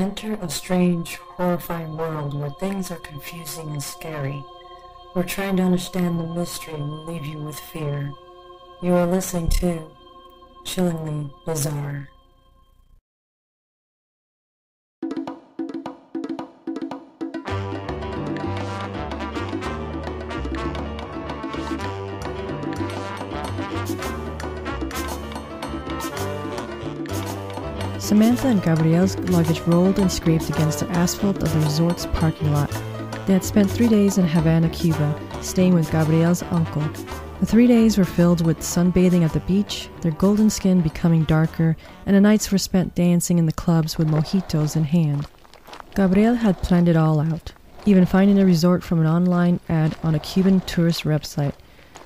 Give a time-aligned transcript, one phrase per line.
[0.00, 4.42] Enter a strange, horrifying world where things are confusing and scary.
[5.14, 8.10] We're trying to understand the mystery and leave you with fear.
[8.80, 9.90] You are listening to
[10.64, 12.08] Chillingly Bizarre.
[28.10, 32.68] Samantha and Gabriel's luggage rolled and scraped against the asphalt of the resort's parking lot.
[33.24, 36.82] They had spent three days in Havana, Cuba, staying with Gabriel's uncle.
[37.38, 41.76] The three days were filled with sunbathing at the beach, their golden skin becoming darker,
[42.04, 45.28] and the nights were spent dancing in the clubs with mojitos in hand.
[45.94, 47.52] Gabriel had planned it all out,
[47.86, 51.54] even finding a resort from an online ad on a Cuban tourist website.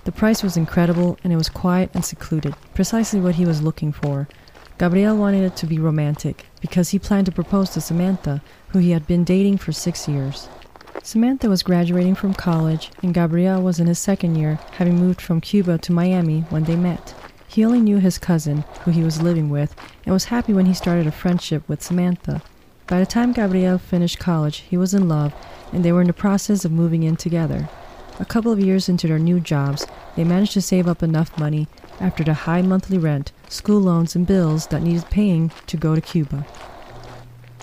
[0.05, 3.91] The price was incredible and it was quiet and secluded, precisely what he was looking
[3.91, 4.29] for.
[4.77, 8.91] Gabriel wanted it to be romantic because he planned to propose to Samantha, who he
[8.91, 10.49] had been dating for six years.
[11.03, 15.41] Samantha was graduating from college, and Gabriel was in his second year, having moved from
[15.41, 17.15] Cuba to Miami when they met.
[17.47, 20.75] He only knew his cousin, who he was living with, and was happy when he
[20.75, 22.43] started a friendship with Samantha.
[22.89, 25.33] By the time Gabriel finished college, he was in love,
[25.73, 27.69] and they were in the process of moving in together.
[28.19, 31.69] A couple of years into their new jobs, they managed to save up enough money
[32.01, 36.01] after the high monthly rent, school loans, and bills that needed paying to go to
[36.01, 36.47] Cuba.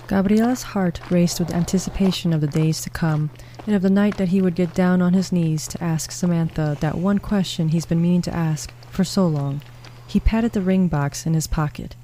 [0.08, 3.30] Gabriel's heart raced with anticipation of the days to come,
[3.66, 6.76] and of the night that he would get down on his knees to ask Samantha
[6.80, 9.62] that one question he's been meaning to ask for so long.
[10.06, 11.96] He patted the ring box in his pocket.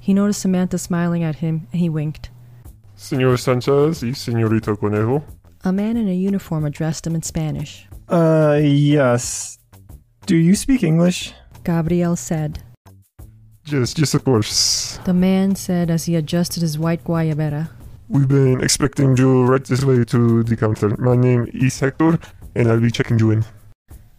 [0.00, 2.30] He noticed Samantha smiling at him, and he winked.
[2.96, 5.22] Senor Sanchez y Senorita Conejo.
[5.64, 7.86] A man in a uniform addressed him in Spanish.
[8.08, 9.58] Uh, yes.
[10.26, 11.32] Do you speak English?
[11.64, 12.62] Gabriel said.
[13.66, 14.98] Yes, yes, of course.
[15.04, 17.70] The man said as he adjusted his white guayabera.
[18.10, 20.94] We've been expecting you right this way to the counter.
[20.98, 22.18] My name is Hector,
[22.54, 23.44] and I'll be checking you in.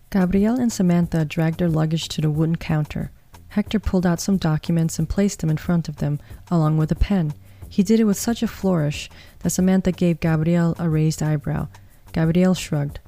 [0.10, 3.12] Gabriel and Samantha dragged their luggage to the wooden counter.
[3.50, 6.20] Hector pulled out some documents and placed them in front of them,
[6.50, 7.34] along with a pen.
[7.70, 11.68] He did it with such a flourish that Samantha gave Gabriel a raised eyebrow.
[12.12, 13.00] Gabriel shrugged.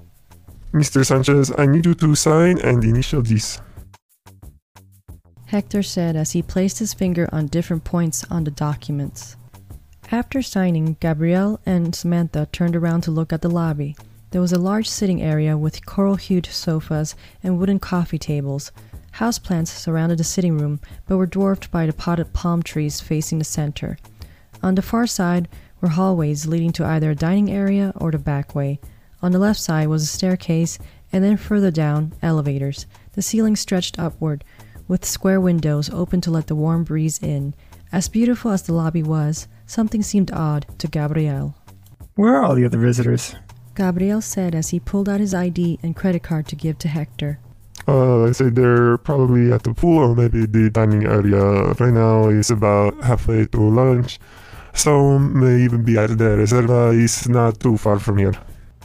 [0.74, 1.04] Mr.
[1.04, 3.59] Sanchez, I need you to sign and initial this.
[5.47, 9.38] Hector said as he placed his finger on different points on the documents.
[10.12, 13.96] After signing, Gabriel and Samantha turned around to look at the lobby.
[14.31, 18.74] There was a large sitting area with coral hued sofas and wooden coffee tables.
[19.16, 23.46] Houseplants surrounded the sitting room, but were dwarfed by the potted palm trees facing the
[23.46, 23.97] center.
[24.62, 25.47] On the far side
[25.80, 28.80] were hallways leading to either a dining area or the back way.
[29.22, 30.78] On the left side was a staircase,
[31.12, 32.86] and then further down, elevators.
[33.13, 34.44] The ceiling stretched upward,
[34.88, 37.53] with square windows open to let the warm breeze in.
[37.92, 41.56] As beautiful as the lobby was, something seemed odd to Gabriel.
[42.16, 43.36] Where are all the other visitors?
[43.75, 47.40] Gabriel said as he pulled out his ID and credit card to give to Hector.
[47.88, 51.74] Uh, I say they're probably at the pool or maybe the dining area.
[51.74, 54.19] Right now it's about halfway to lunch.
[54.74, 56.94] Some may even be at the reserva.
[57.02, 58.34] It's not too far from here.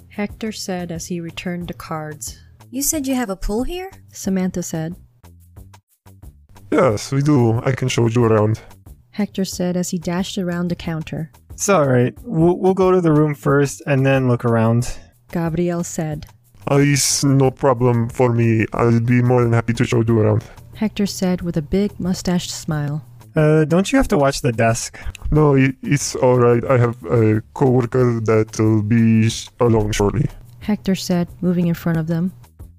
[0.08, 2.38] Hector said as he returned the cards.
[2.70, 3.90] You said you have a pool here?
[4.12, 4.94] Samantha said.
[6.72, 7.60] Yes, we do.
[7.64, 8.60] I can show you around.
[9.10, 11.30] Hector said as he dashed around the counter.
[11.50, 12.14] It's alright.
[12.22, 14.98] We'll, we'll go to the room first and then look around.
[15.30, 16.26] Gabriel said.
[16.70, 18.64] Uh, it's no problem for me.
[18.72, 20.44] I'll be more than happy to show you around.
[20.74, 23.04] Hector said with a big mustached smile.
[23.36, 24.98] Uh, don't you have to watch the desk?
[25.30, 26.64] No, it, it's alright.
[26.64, 30.26] I have a coworker that will be sh- along shortly.
[30.60, 32.32] Hector said, moving in front of them.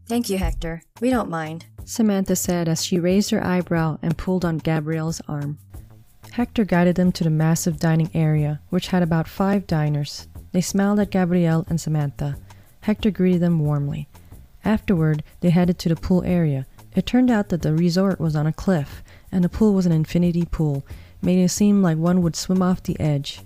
[0.06, 0.84] Thank you, Hector.
[1.00, 1.66] We don't mind.
[1.86, 5.58] Samantha said as she raised her eyebrow and pulled on Gabriel's arm.
[6.32, 10.28] Hector guided them to the massive dining area, which had about five diners.
[10.52, 12.38] They smiled at Gabriel and Samantha.
[12.82, 14.10] Hector greeted them warmly.
[14.66, 16.66] Afterward, they headed to the pool area.
[16.96, 19.92] It turned out that the resort was on a cliff, and the pool was an
[19.92, 20.86] infinity pool,
[21.22, 23.42] making it seem like one would swim off the edge.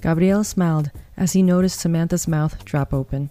[0.00, 3.30] Gabriel smiled as he noticed Samantha's mouth drop open.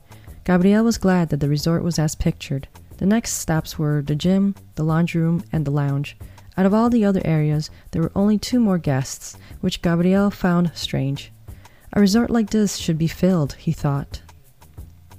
[0.52, 2.68] Gabriel was glad that the resort was as pictured.
[2.98, 6.18] The next stops were the gym, the laundry room, and the lounge.
[6.58, 10.74] Out of all the other areas, there were only two more guests, which Gabriel found
[10.76, 11.32] strange.
[11.94, 14.24] A resort like this should be filled, he thought.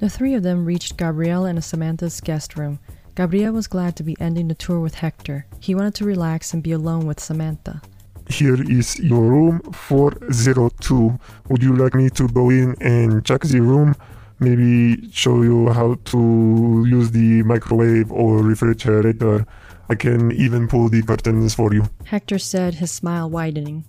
[0.01, 2.79] The three of them reached Gabriel and Samantha's guest room.
[3.15, 5.47] Gabriel was glad to be ending the tour with Hector.
[5.61, 7.81] He wanted to relax and be alone with Samantha.
[8.29, 11.19] Here is your room 402.
[11.49, 13.97] Would you like me to go in and check the room?
[14.43, 19.47] Maybe show you how to use the microwave or refrigerator.
[19.89, 21.85] I can even pull the curtains for you.
[22.05, 23.85] Hector said, his smile widening.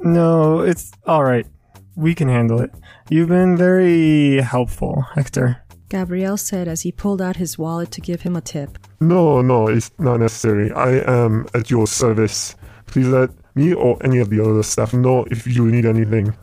[0.00, 1.46] No, it's alright.
[1.96, 2.70] We can handle it.
[3.08, 5.64] You've been very helpful, Hector.
[5.88, 8.78] Gabriel said as he pulled out his wallet to give him a tip.
[9.00, 10.70] No, no, it's not necessary.
[10.72, 12.56] I am at your service.
[12.84, 16.36] Please let me or any of the other staff know if you need anything.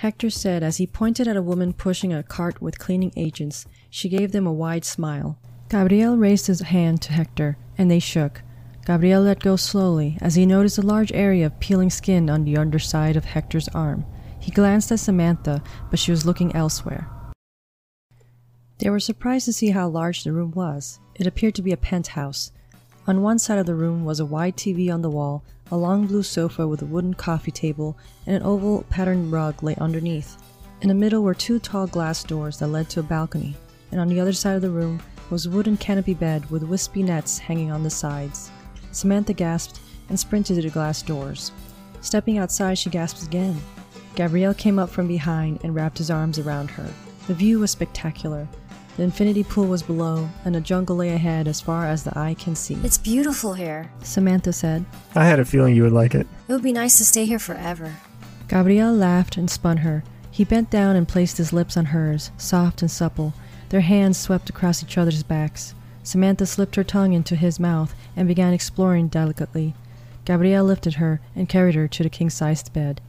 [0.00, 3.66] Hector said as he pointed at a woman pushing a cart with cleaning agents.
[3.90, 5.38] She gave them a wide smile.
[5.68, 8.40] Gabriel raised his hand to Hector, and they shook.
[8.86, 12.56] Gabriel let go slowly as he noticed a large area of peeling skin on the
[12.56, 14.06] underside of Hector's arm.
[14.38, 17.06] He glanced at Samantha, but she was looking elsewhere.
[18.78, 20.98] They were surprised to see how large the room was.
[21.14, 22.52] It appeared to be a penthouse.
[23.06, 26.06] On one side of the room was a wide TV on the wall, a long
[26.06, 27.96] blue sofa with a wooden coffee table,
[28.26, 30.36] and an oval patterned rug lay underneath.
[30.82, 33.56] In the middle were two tall glass doors that led to a balcony,
[33.92, 35.00] and on the other side of the room
[35.30, 38.50] was a wooden canopy bed with wispy nets hanging on the sides.
[38.92, 41.52] Samantha gasped and sprinted to the glass doors.
[42.00, 43.60] Stepping outside, she gasped again.
[44.16, 46.88] Gabriel came up from behind and wrapped his arms around her.
[47.26, 48.48] The view was spectacular.
[48.96, 52.34] The infinity pool was below, and the jungle lay ahead as far as the eye
[52.34, 52.74] can see.
[52.82, 53.90] It's beautiful here.
[54.02, 54.84] Samantha said.
[55.14, 56.26] I had a feeling you would like it.
[56.48, 57.94] It would be nice to stay here forever.
[58.48, 60.02] Gabriel laughed and spun her.
[60.30, 63.32] He bent down and placed his lips on hers, soft and supple.
[63.68, 65.74] Their hands swept across each other's backs.
[66.02, 69.74] Samantha slipped her tongue into his mouth and began exploring delicately.
[70.24, 73.00] Gabriel lifted her and carried her to the king sized bed.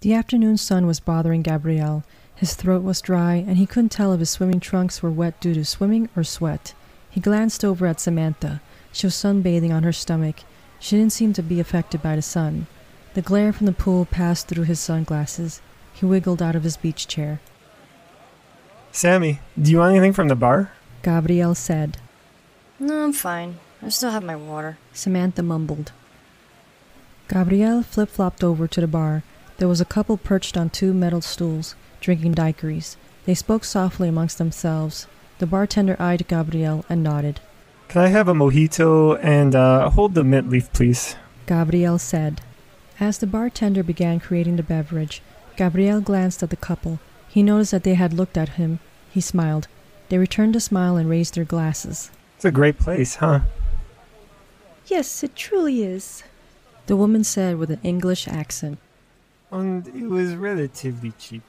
[0.00, 2.04] The afternoon sun was bothering Gabriel.
[2.38, 5.54] His throat was dry, and he couldn't tell if his swimming trunks were wet due
[5.54, 6.72] to swimming or sweat.
[7.10, 8.60] He glanced over at Samantha.
[8.92, 10.36] She was sunbathing on her stomach.
[10.78, 12.68] She didn't seem to be affected by the sun.
[13.14, 15.60] The glare from the pool passed through his sunglasses.
[15.92, 17.40] He wiggled out of his beach chair.
[18.92, 20.70] Sammy, do you want anything from the bar?
[21.02, 21.98] Gabriel said.
[22.78, 23.58] No, I'm fine.
[23.82, 24.78] I still have my water.
[24.92, 25.90] Samantha mumbled.
[27.28, 29.24] Gabriel flip flopped over to the bar.
[29.56, 32.96] There was a couple perched on two metal stools drinking daiquiris.
[33.24, 35.06] They spoke softly amongst themselves.
[35.38, 37.40] The bartender eyed Gabriel and nodded.
[37.88, 41.16] Can I have a mojito and uh, hold the mint leaf, please?
[41.46, 42.40] Gabriel said.
[43.00, 45.22] As the bartender began creating the beverage,
[45.56, 46.98] Gabriel glanced at the couple.
[47.28, 48.80] He noticed that they had looked at him.
[49.10, 49.68] He smiled.
[50.08, 52.10] They returned the smile and raised their glasses.
[52.36, 53.40] It's a great place, huh?
[54.86, 56.22] Yes, it truly is,
[56.86, 58.78] the woman said with an English accent.
[59.50, 61.42] And it was relatively cheap.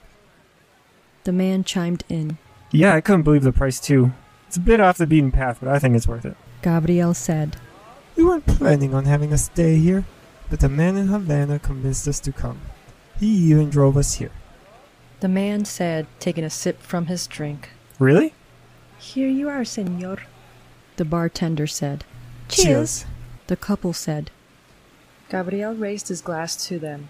[1.24, 2.38] The man chimed in.
[2.70, 4.12] Yeah, I couldn't believe the price too.
[4.46, 6.36] It's a bit off the beaten path, but I think it's worth it.
[6.62, 7.56] Gabriel said.
[8.16, 10.04] We weren't planning on having a stay here,
[10.48, 12.60] but the man in Havana convinced us to come.
[13.18, 14.32] He even drove us here.
[15.20, 17.70] The man said, taking a sip from his drink.
[17.98, 18.34] Really?
[18.98, 20.18] Here you are, senor.
[20.96, 22.04] The bartender said.
[22.48, 23.04] Cheers.
[23.46, 24.30] The couple said.
[25.28, 27.08] Gabriel raised his glass to them.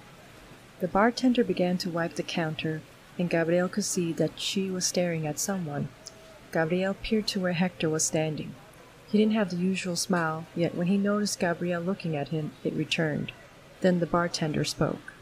[0.80, 2.82] The bartender began to wipe the counter,
[3.20, 5.88] and Gabriel could see that she was staring at someone.
[6.52, 8.54] Gabriel peered to where Hector was standing.
[9.06, 12.72] He didn't have the usual smile, yet when he noticed Gabriel looking at him, it
[12.72, 13.32] returned.
[13.82, 15.12] Then the bartender spoke.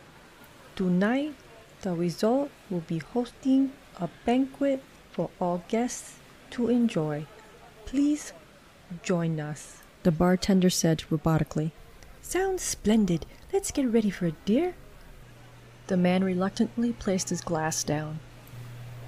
[0.77, 1.35] Tonight,
[1.83, 4.81] the resort will be hosting a banquet
[5.11, 6.19] for all guests
[6.51, 7.27] to enjoy.
[7.85, 8.33] Please
[9.03, 11.73] join us, the bartender said robotically.
[12.23, 13.27] Sounds splendid.
[13.53, 14.77] Let's get ready for it, dear.
[15.89, 18.21] The man reluctantly placed his glass down.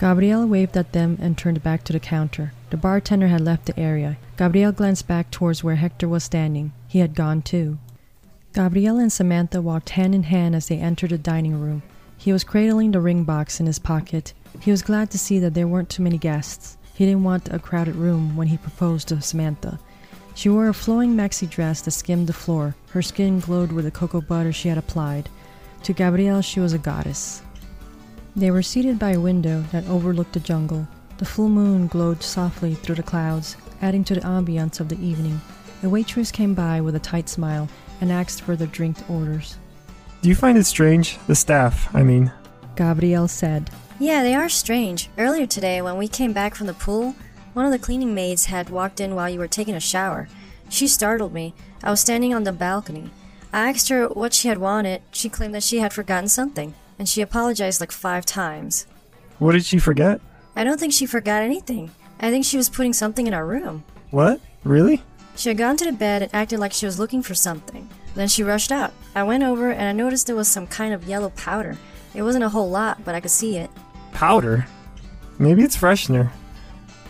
[0.01, 2.55] Gabriel waved at them and turned back to the counter.
[2.71, 4.17] The bartender had left the area.
[4.39, 6.73] Gabriel glanced back towards where Hector was standing.
[6.89, 7.77] He had gone too.
[8.55, 11.83] Gabriel and Samantha walked hand in hand as they entered the dining room.
[12.17, 14.33] He was cradling the ring box in his pocket.
[14.61, 16.79] He was glad to see that there weren't too many guests.
[16.95, 19.79] He didn't want a crowded room when he proposed to Samantha.
[20.35, 22.75] She wore a flowing maxi dress that skimmed the floor.
[22.93, 25.29] Her skin glowed with the cocoa butter she had applied.
[25.85, 27.43] To Gabriel, she was a goddess.
[28.37, 30.87] They were seated by a window that overlooked the jungle.
[31.19, 35.41] The full moon glowed softly through the clouds, adding to the ambience of the evening.
[35.83, 37.69] A waitress came by with a tight smile
[38.01, 39.57] and asked for their drink orders.
[40.23, 41.19] Do you find it strange?
[41.27, 42.31] The staff, I mean.
[42.77, 43.71] Gabriel said.
[43.99, 45.09] Yeah, they are strange.
[45.19, 47.15] Earlier today, when we came back from the pool,
[47.53, 50.29] one of the cleaning maids had walked in while you were taking a shower.
[50.69, 51.53] She startled me.
[51.83, 53.11] I was standing on the balcony.
[53.53, 55.03] I asked her what she had wanted.
[55.11, 58.87] She claimed that she had forgotten something, and she apologized like five times.
[59.39, 60.21] What did she forget?
[60.55, 61.91] I don't think she forgot anything.
[62.21, 63.85] I think she was putting something in our room.
[64.11, 64.41] What?
[64.65, 65.03] Really?
[65.37, 67.89] She had gone to the bed and acted like she was looking for something.
[68.15, 68.93] Then she rushed out.
[69.15, 71.79] I went over and I noticed there was some kind of yellow powder.
[72.15, 73.71] It wasn't a whole lot, but I could see it.
[74.13, 74.67] Powder?
[75.39, 76.31] Maybe it's freshener.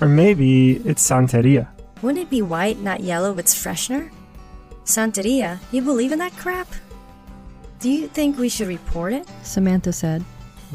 [0.01, 1.69] Or maybe it's Santeria.
[2.03, 4.11] Wouldn't it be white, not yellow, if it's freshener?
[4.85, 5.59] Santeria?
[5.73, 6.69] You believe in that crap?
[7.79, 9.27] Do you think we should report it?
[9.43, 10.25] Samantha said.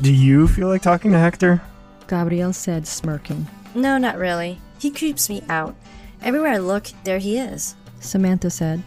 [0.01, 1.61] Do you feel like talking to Hector?
[2.07, 3.47] Gabriel said, smirking.
[3.73, 4.59] No, not really.
[4.79, 5.75] He creeps me out.
[6.21, 7.75] Everywhere I look, there he is.
[7.99, 8.83] Samantha said.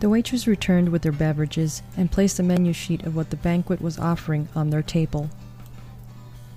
[0.00, 3.82] The waitress returned with their beverages and placed a menu sheet of what the banquet
[3.82, 5.28] was offering on their table.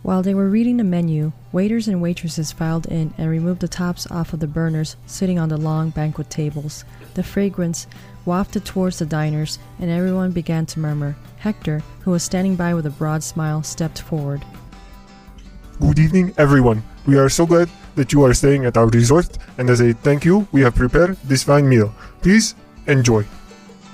[0.04, 4.06] While they were reading the menu, waiters and waitresses filed in and removed the tops
[4.12, 6.84] off of the burners sitting on the long banquet tables.
[7.14, 7.88] The fragrance
[8.26, 11.16] wafted towards the diners, and everyone began to murmur.
[11.38, 14.44] Hector, who was standing by with a broad smile, stepped forward.
[15.80, 16.84] Good evening, everyone.
[17.06, 20.26] We are so glad that you are staying at our resort, and as a thank
[20.26, 21.96] you, we have prepared this fine meal.
[22.22, 22.56] Please
[22.88, 23.26] enjoy.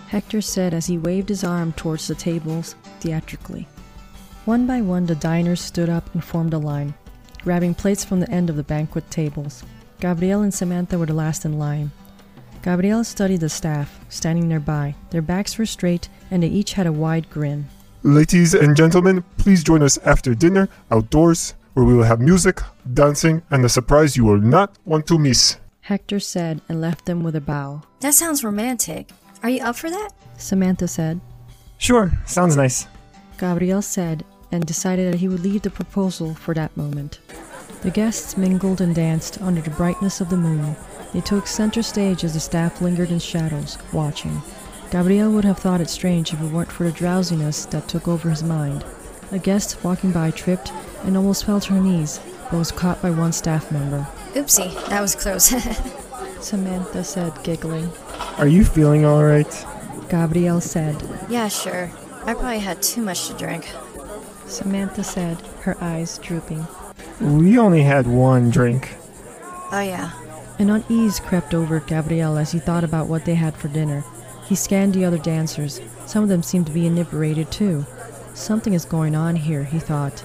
[0.07, 3.67] Hector said as he waved his arm towards the tables theatrically.
[4.49, 6.95] One by one, the diners stood up and formed a line,
[7.43, 9.63] grabbing plates from the end of the banquet tables.
[9.99, 11.91] Gabriel and Samantha were the last in line.
[12.63, 14.95] Gabriel studied the staff, standing nearby.
[15.11, 17.67] Their backs were straight, and they each had a wide grin.
[18.01, 22.59] Ladies and gentlemen, please join us after dinner outdoors, where we will have music,
[22.91, 25.57] dancing, and a surprise you will not want to miss.
[25.81, 27.83] Hector said and left them with a bow.
[27.99, 29.11] That sounds romantic.
[29.43, 30.09] Are you up for that?
[30.39, 31.21] Samantha said.
[31.77, 32.87] Sure, sounds nice.
[33.39, 37.19] Gabriel said and decided that he would leave the proposal for that moment.
[37.81, 40.75] The guests mingled and danced under the brightness of the moon.
[41.13, 44.41] They took center stage as the staff lingered in shadows, watching.
[44.91, 48.29] Gabriel would have thought it strange if it weren't for the drowsiness that took over
[48.29, 48.83] his mind.
[49.31, 50.71] A guest walking by tripped
[51.03, 54.07] and almost fell to her knees, but was caught by one staff member.
[54.33, 55.45] Oopsie, that was close.
[56.41, 57.91] Samantha said, giggling.
[58.37, 59.65] Are you feeling alright?
[60.09, 60.95] Gabriel said.
[61.29, 61.91] yeah, sure.
[62.25, 63.69] I probably had too much to drink.
[64.49, 66.65] Samantha said, her eyes drooping.
[67.21, 68.95] We only had one drink.
[69.71, 70.11] Oh, yeah.
[70.57, 74.03] An unease crept over Gabriel as he thought about what they had for dinner.
[74.45, 75.79] He scanned the other dancers.
[76.05, 77.85] Some of them seemed to be inebriated too.
[78.33, 80.23] Something is going on here, he thought.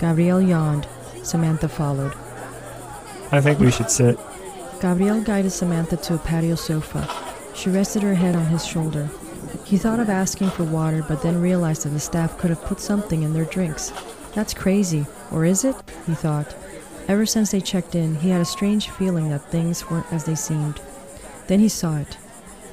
[0.00, 0.88] Gabriel yawned.
[1.22, 2.14] Samantha followed.
[3.30, 4.18] I think we should sit.
[4.80, 7.08] Gabriel guided Samantha to a patio sofa.
[7.54, 9.10] She rested her head on his shoulder.
[9.64, 12.80] He thought of asking for water, but then realized that the staff could have put
[12.80, 13.92] something in their drinks.
[14.34, 15.76] That's crazy, or is it?
[16.06, 16.54] He thought.
[17.08, 20.34] Ever since they checked in, he had a strange feeling that things weren't as they
[20.34, 20.80] seemed.
[21.46, 22.18] Then he saw it.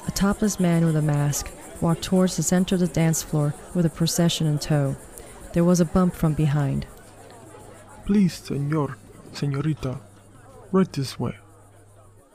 [0.07, 1.51] A topless man with a mask
[1.81, 4.95] walked towards the center of the dance floor with a procession in tow.
[5.53, 6.85] There was a bump from behind.
[8.05, 8.97] Please, senor,
[9.33, 9.99] senorita,
[10.71, 11.35] right this way.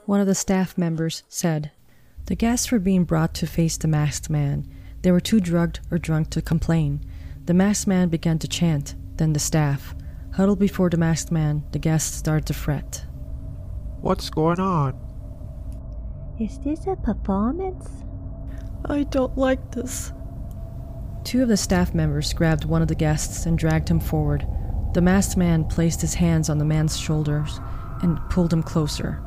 [0.07, 1.71] One of the staff members said.
[2.31, 4.65] The guests were being brought to face the masked man.
[5.03, 7.05] They were too drugged or drunk to complain.
[7.47, 9.97] The masked man began to chant, then the staff.
[10.35, 13.05] Huddled before the masked man, the guests started to fret.
[14.01, 14.95] What's going on?
[16.39, 17.91] Is this a performance?
[18.85, 20.13] I don't like this.
[21.25, 24.47] Two of the staff members grabbed one of the guests and dragged him forward.
[24.95, 27.59] The masked man placed his hands on the man's shoulders
[28.03, 29.21] and pulled him closer.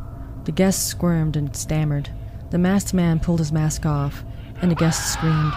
[0.45, 2.09] The guest squirmed and stammered.
[2.53, 4.23] The masked man pulled his mask off,
[4.61, 5.53] and the guest screamed.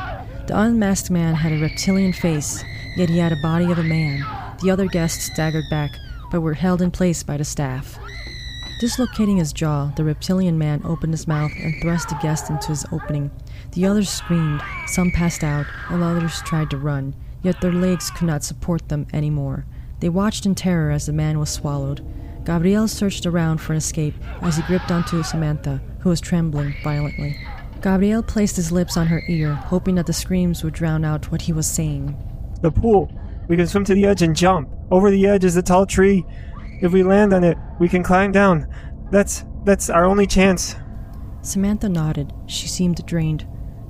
[0.47, 2.65] The unmasked man had a reptilian face,
[2.97, 4.25] yet he had a body of a man.
[4.63, 5.91] The other guests staggered back,
[6.31, 7.99] but were held in place by the staff.
[8.81, 12.87] Dislocating his jaw, the reptilian man opened his mouth and thrust the guest into his
[12.91, 13.31] opening.
[13.73, 18.27] The others screamed, some passed out, and others tried to run, yet their legs could
[18.27, 19.67] not support them any more.
[20.01, 22.03] They watched in terror as the man was swallowed.
[22.47, 27.37] Gabriel searched around for an escape as he gripped onto Samantha, who was trembling violently.
[27.83, 31.43] Gabriel placed his lips on her ear, hoping that the screams would drown out what
[31.43, 32.17] he was saying.
[32.63, 33.11] The pool.
[33.49, 34.69] We can swim to the edge and jump.
[34.93, 36.25] Over the edge is a tall tree.
[36.81, 38.69] If we land on it, we can climb down.
[39.11, 40.77] That's that's our only chance.
[41.43, 42.33] Samantha nodded.
[42.47, 43.47] She seemed drained.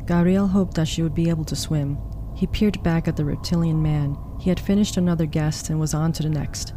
[0.06, 1.98] Gabriel hoped that she would be able to swim.
[2.34, 4.16] He peered back at the reptilian man.
[4.40, 6.72] He had finished another guest and was on to the next.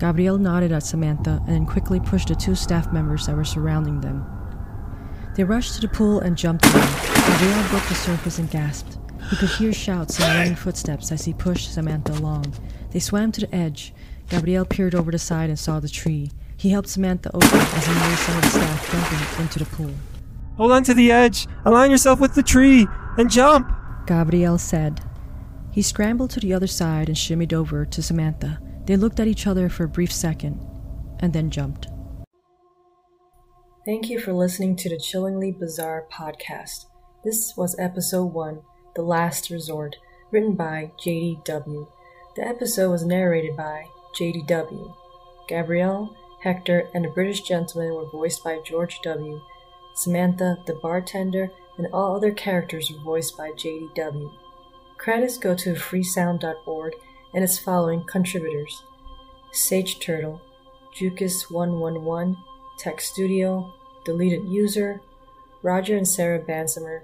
[0.00, 4.00] Gabriel nodded at Samantha and then quickly pushed the two staff members that were surrounding
[4.00, 4.24] them.
[5.36, 6.72] They rushed to the pool and jumped in.
[6.72, 8.96] Gabriel broke the surface and gasped.
[9.28, 12.54] He could hear shouts and running footsteps as he pushed Samantha along.
[12.92, 13.92] They swam to the edge.
[14.30, 16.30] Gabriel peered over the side and saw the tree.
[16.56, 19.94] He helped Samantha over as he noticed some of the staff jumping into the pool.
[20.56, 21.46] Hold on to the edge.
[21.66, 22.88] Align yourself with the tree
[23.18, 23.70] and jump.
[24.06, 25.02] Gabriel said.
[25.70, 28.60] He scrambled to the other side and shimmied over to Samantha.
[28.90, 30.58] They looked at each other for a brief second
[31.20, 31.86] and then jumped.
[33.86, 36.86] Thank you for listening to the Chillingly Bizarre podcast.
[37.22, 38.62] This was episode 1,
[38.96, 39.94] The Last Resort,
[40.32, 41.86] written by JDW.
[42.34, 43.84] The episode was narrated by
[44.18, 44.92] JDW.
[45.46, 49.40] Gabriel, Hector, and the British gentleman were voiced by George W.
[49.94, 54.32] Samantha, the bartender, and all other characters were voiced by JDW.
[54.98, 56.94] Credits go to freesound.org
[57.34, 58.82] and its following contributors.
[59.52, 60.40] Sage Turtle,
[60.96, 62.36] Jukis111,
[62.78, 65.00] Tech Studio, Deleted User,
[65.62, 67.02] Roger and Sarah Bansimer,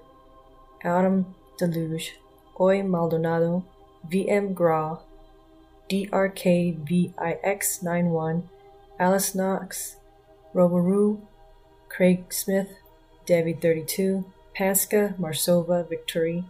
[0.83, 2.17] Autumn Deluge,
[2.59, 3.63] Oi Maldonado,
[4.09, 4.99] VM Gra,
[5.89, 8.43] DRKVIX91,
[8.99, 9.95] Alice Knox,
[10.53, 11.21] Roboroo,
[11.89, 12.69] Craig Smith,
[13.25, 16.43] Debbie32, Pasca Marsova Victory,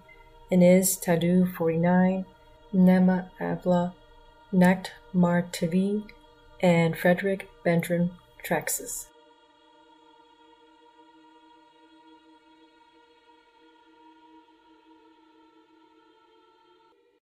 [0.50, 2.26] Inez Tadu 49,
[2.74, 3.94] Nema Abla,
[4.54, 6.04] Nakt Martivi,
[6.62, 8.12] and Frederick Benjamin
[8.44, 9.08] Traxus.